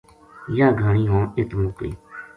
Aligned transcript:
یاہ 0.57 0.75
گھانی 0.79 1.03
ہون 1.11 1.23
اِت 1.37 1.49
مُک 1.57 1.73
گئی 1.79 1.93